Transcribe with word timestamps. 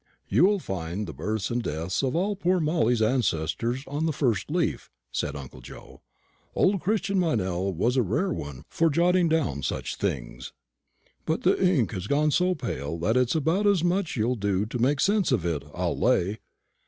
"You'll 0.27 0.57
find 0.57 1.05
the 1.05 1.13
births 1.13 1.51
and 1.51 1.61
deaths 1.61 2.01
of 2.01 2.15
all 2.15 2.35
poor 2.35 2.59
Molly's 2.59 3.03
ancestors 3.03 3.83
on 3.85 4.07
the 4.07 4.11
first 4.11 4.49
leaf," 4.49 4.89
said 5.11 5.35
uncle 5.35 5.61
Joe. 5.61 6.01
"Old 6.55 6.81
Christian 6.81 7.19
Meynell 7.19 7.71
was 7.75 7.97
a 7.97 8.01
rare 8.01 8.33
one 8.33 8.63
for 8.67 8.89
jotting 8.89 9.29
down 9.29 9.61
such 9.61 9.97
things; 9.97 10.53
but 11.27 11.43
the 11.43 11.63
ink 11.63 11.91
has 11.91 12.07
gone 12.07 12.31
so 12.31 12.55
pale 12.55 12.97
that 12.97 13.15
it's 13.15 13.35
about 13.35 13.67
as 13.67 13.83
much 13.83 14.13
as 14.13 14.15
you'll 14.15 14.33
do 14.33 14.65
to 14.65 14.79
make 14.79 14.99
sense 14.99 15.31
of 15.31 15.45
it, 15.45 15.61
I'll 15.71 15.95
lay." 15.95 16.39